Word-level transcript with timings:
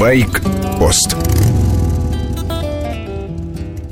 Байк-пост 0.00 1.14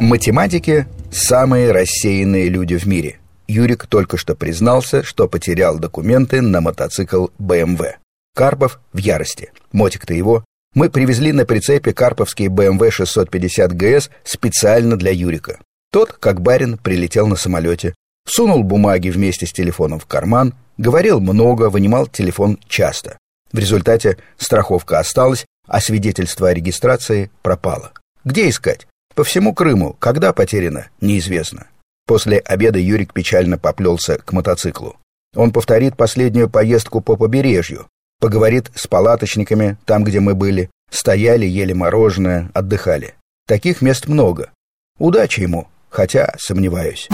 Математики– 0.00 0.86
самые 1.10 1.70
рассеянные 1.70 2.48
люди 2.48 2.78
в 2.78 2.86
мире. 2.86 3.18
Юрик 3.46 3.86
только 3.86 4.16
что 4.16 4.34
признался, 4.34 5.02
что 5.02 5.28
потерял 5.28 5.78
документы 5.78 6.40
на 6.40 6.62
мотоцикл 6.62 7.26
BMW. 7.38 7.96
Карпов 8.34 8.80
в 8.94 8.96
ярости. 8.96 9.52
Мотик-то 9.72 10.14
его. 10.14 10.46
Мы 10.74 10.88
привезли 10.88 11.32
на 11.32 11.44
прицепе 11.44 11.92
карповский 11.92 12.46
BMW 12.46 12.90
650 12.90 13.72
GS 13.74 14.08
специально 14.24 14.96
для 14.96 15.10
Юрика. 15.10 15.58
Тот, 15.92 16.12
как 16.12 16.40
барин, 16.40 16.78
прилетел 16.78 17.26
на 17.26 17.36
самолете, 17.36 17.94
сунул 18.26 18.62
бумаги 18.62 19.10
вместе 19.10 19.44
с 19.44 19.52
телефоном 19.52 19.98
в 19.98 20.06
карман, 20.06 20.54
говорил 20.78 21.20
много, 21.20 21.68
вынимал 21.68 22.06
телефон 22.06 22.58
часто. 22.66 23.18
В 23.52 23.58
результате 23.58 24.18
страховка 24.36 24.98
осталась, 24.98 25.46
а 25.66 25.80
свидетельство 25.80 26.48
о 26.48 26.54
регистрации 26.54 27.30
пропало. 27.42 27.92
Где 28.24 28.48
искать? 28.48 28.86
По 29.14 29.24
всему 29.24 29.54
Крыму, 29.54 29.94
когда 29.98 30.32
потеряно, 30.32 30.88
неизвестно. 31.00 31.66
После 32.06 32.38
обеда 32.38 32.78
Юрик 32.78 33.12
печально 33.12 33.58
поплелся 33.58 34.18
к 34.18 34.32
мотоциклу. 34.32 34.96
Он 35.34 35.52
повторит 35.52 35.96
последнюю 35.96 36.48
поездку 36.48 37.00
по 37.00 37.16
побережью, 37.16 37.86
поговорит 38.20 38.70
с 38.74 38.86
палаточниками 38.86 39.76
там, 39.84 40.04
где 40.04 40.20
мы 40.20 40.34
были, 40.34 40.70
стояли, 40.90 41.44
ели 41.44 41.72
мороженое, 41.72 42.50
отдыхали. 42.54 43.14
Таких 43.46 43.82
мест 43.82 44.08
много. 44.08 44.50
Удачи 44.98 45.40
ему, 45.40 45.68
хотя 45.90 46.34
сомневаюсь. 46.38 47.08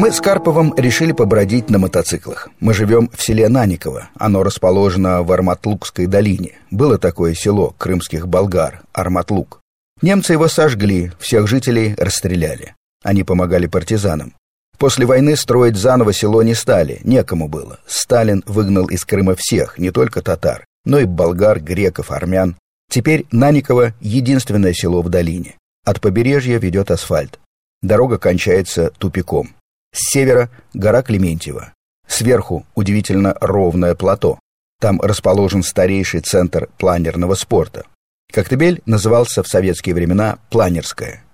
Мы 0.00 0.12
с 0.12 0.20
Карповым 0.22 0.72
решили 0.78 1.12
побродить 1.12 1.68
на 1.68 1.78
мотоциклах. 1.78 2.48
Мы 2.58 2.72
живем 2.72 3.10
в 3.14 3.22
селе 3.22 3.50
Наниково. 3.50 4.08
Оно 4.14 4.42
расположено 4.42 5.22
в 5.22 5.30
Арматлукской 5.30 6.06
долине. 6.06 6.52
Было 6.70 6.96
такое 6.96 7.34
село 7.34 7.74
крымских 7.76 8.26
болгар, 8.26 8.80
Арматлук. 8.94 9.60
Немцы 10.00 10.32
его 10.32 10.48
сожгли, 10.48 11.12
всех 11.18 11.46
жителей 11.48 11.94
расстреляли. 11.98 12.74
Они 13.04 13.24
помогали 13.24 13.66
партизанам. 13.66 14.32
После 14.78 15.04
войны 15.04 15.36
строить 15.36 15.76
заново 15.76 16.14
село 16.14 16.42
не 16.42 16.54
стали, 16.54 17.00
некому 17.04 17.46
было. 17.46 17.78
Сталин 17.86 18.42
выгнал 18.46 18.86
из 18.86 19.04
Крыма 19.04 19.34
всех, 19.36 19.76
не 19.76 19.90
только 19.90 20.22
татар, 20.22 20.64
но 20.86 20.98
и 20.98 21.04
болгар, 21.04 21.60
греков, 21.60 22.10
армян. 22.10 22.56
Теперь 22.90 23.26
Наниково— 23.32 23.92
единственное 24.00 24.72
село 24.72 25.02
в 25.02 25.10
долине. 25.10 25.56
От 25.84 26.00
побережья 26.00 26.56
ведет 26.56 26.90
асфальт. 26.90 27.38
Дорога 27.82 28.16
кончается 28.16 28.92
тупиком. 28.96 29.50
С 29.92 30.12
севера– 30.12 30.50
гора 30.74 31.02
Клементьева. 31.02 31.72
Сверху 32.06 32.66
удивительно 32.74 33.36
ровное 33.40 33.94
плато. 33.94 34.38
Там 34.80 35.00
расположен 35.00 35.62
старейший 35.62 36.20
центр 36.20 36.68
планерного 36.78 37.34
спорта. 37.34 37.84
Коктебель 38.32 38.82
назывался 38.86 39.42
в 39.42 39.48
советские 39.48 39.94
времена 39.94 40.38
«Планерская». 40.50 41.24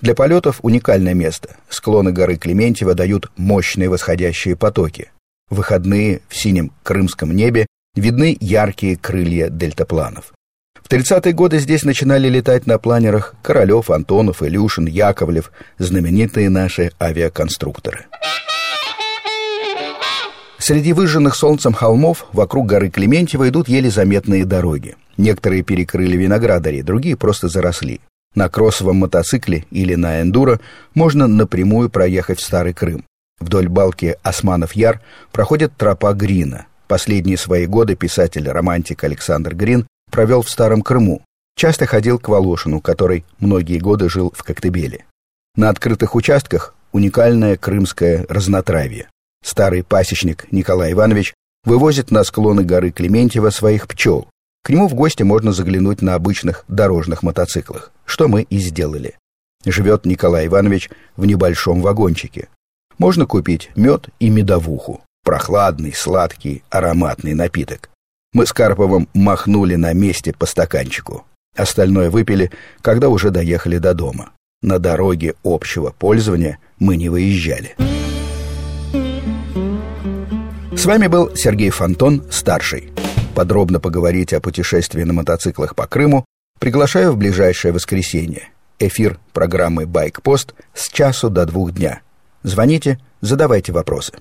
Для 0.00 0.14
полетов 0.14 0.60
уникальное 0.62 1.14
место. 1.14 1.56
Склоны 1.68 2.12
горы 2.12 2.36
Клементьева 2.36 2.94
дают 2.94 3.30
мощные 3.36 3.88
восходящие 3.88 4.56
потоки. 4.56 5.10
В 5.50 5.56
выходные 5.56 6.22
в 6.28 6.36
синем 6.36 6.72
крымском 6.82 7.34
небе 7.34 7.66
видны 7.94 8.36
яркие 8.40 8.96
крылья 8.96 9.48
дельтапланов. 9.48 10.32
В 10.88 10.90
30-е 10.90 11.34
годы 11.34 11.58
здесь 11.58 11.82
начинали 11.82 12.30
летать 12.30 12.66
на 12.66 12.78
планерах 12.78 13.34
Королев, 13.42 13.90
Антонов, 13.90 14.42
Илюшин, 14.42 14.86
Яковлев, 14.86 15.52
знаменитые 15.76 16.48
наши 16.48 16.92
авиаконструкторы. 16.98 18.06
Среди 20.56 20.94
выжженных 20.94 21.34
солнцем 21.34 21.74
холмов 21.74 22.24
вокруг 22.32 22.66
горы 22.66 22.88
Клементьева 22.88 23.50
идут 23.50 23.68
еле 23.68 23.90
заметные 23.90 24.46
дороги. 24.46 24.96
Некоторые 25.18 25.62
перекрыли 25.62 26.16
виноградари, 26.16 26.80
другие 26.80 27.18
просто 27.18 27.48
заросли. 27.48 28.00
На 28.34 28.48
кроссовом 28.48 28.96
мотоцикле 28.96 29.66
или 29.70 29.94
на 29.94 30.22
эндуро 30.22 30.58
можно 30.94 31.26
напрямую 31.26 31.90
проехать 31.90 32.40
в 32.40 32.46
Старый 32.46 32.72
Крым. 32.72 33.04
Вдоль 33.40 33.68
балки 33.68 34.16
Османов-Яр 34.22 35.02
проходит 35.32 35.76
тропа 35.76 36.14
Грина. 36.14 36.64
Последние 36.86 37.36
свои 37.36 37.66
годы 37.66 37.94
писатель-романтик 37.94 39.04
Александр 39.04 39.54
Грин 39.54 39.86
провел 40.10 40.42
в 40.42 40.50
Старом 40.50 40.82
Крыму. 40.82 41.22
Часто 41.56 41.86
ходил 41.86 42.18
к 42.18 42.28
Волошину, 42.28 42.80
который 42.80 43.24
многие 43.38 43.78
годы 43.78 44.08
жил 44.08 44.32
в 44.34 44.42
Коктебеле. 44.44 45.04
На 45.56 45.70
открытых 45.70 46.14
участках 46.14 46.74
уникальное 46.92 47.56
крымское 47.56 48.26
разнотравье. 48.28 49.08
Старый 49.44 49.82
пасечник 49.82 50.46
Николай 50.52 50.92
Иванович 50.92 51.34
вывозит 51.64 52.10
на 52.10 52.24
склоны 52.24 52.64
горы 52.64 52.90
Клементьева 52.90 53.50
своих 53.50 53.88
пчел. 53.88 54.28
К 54.62 54.70
нему 54.70 54.88
в 54.88 54.94
гости 54.94 55.22
можно 55.22 55.52
заглянуть 55.52 56.02
на 56.02 56.14
обычных 56.14 56.64
дорожных 56.68 57.22
мотоциклах, 57.22 57.90
что 58.04 58.28
мы 58.28 58.42
и 58.42 58.58
сделали. 58.58 59.16
Живет 59.64 60.06
Николай 60.06 60.46
Иванович 60.46 60.90
в 61.16 61.26
небольшом 61.26 61.82
вагончике. 61.82 62.48
Можно 62.98 63.26
купить 63.26 63.70
мед 63.76 64.08
и 64.18 64.28
медовуху. 64.28 65.00
Прохладный, 65.24 65.92
сладкий, 65.92 66.62
ароматный 66.70 67.34
напиток. 67.34 67.90
Мы 68.34 68.44
с 68.44 68.52
Карповым 68.52 69.08
махнули 69.14 69.76
на 69.76 69.94
месте 69.94 70.34
по 70.38 70.44
стаканчику. 70.44 71.24
Остальное 71.56 72.10
выпили, 72.10 72.50
когда 72.82 73.08
уже 73.08 73.30
доехали 73.30 73.78
до 73.78 73.94
дома. 73.94 74.32
На 74.60 74.78
дороге 74.78 75.34
общего 75.44 75.94
пользования 75.98 76.58
мы 76.78 76.96
не 76.96 77.08
выезжали. 77.08 77.74
С 80.76 80.84
вами 80.84 81.06
был 81.06 81.34
Сергей 81.34 81.70
Фонтон, 81.70 82.22
старший. 82.30 82.92
Подробно 83.34 83.80
поговорить 83.80 84.34
о 84.34 84.40
путешествии 84.40 85.04
на 85.04 85.14
мотоциклах 85.14 85.74
по 85.74 85.86
Крыму 85.86 86.26
приглашаю 86.60 87.12
в 87.12 87.16
ближайшее 87.16 87.72
воскресенье. 87.72 88.50
Эфир 88.78 89.18
программы 89.32 89.86
«Байкпост» 89.86 90.54
с 90.74 90.88
часу 90.88 91.30
до 91.30 91.46
двух 91.46 91.72
дня. 91.72 92.02
Звоните, 92.42 92.98
задавайте 93.22 93.72
вопросы. 93.72 94.12